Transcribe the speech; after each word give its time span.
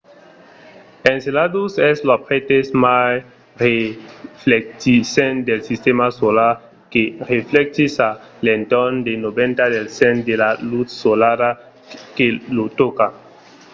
enceladus 1.13 1.73
es 1.89 1.97
l’objècte 2.07 2.57
mai 2.85 3.13
reflectissent 3.65 5.39
del 5.47 5.61
sistèma 5.69 6.07
solar 6.19 6.53
que 6.91 7.03
reflectís 7.33 7.93
a 8.09 8.09
l'entorn 8.45 8.95
de 9.07 9.13
90 9.25 9.67
del 9.75 9.87
cent 9.99 10.17
de 10.29 10.35
la 10.43 10.51
lutz 10.69 10.91
solara 11.03 11.51
que 12.17 12.27
lo 12.55 12.65
tòca 12.79 13.07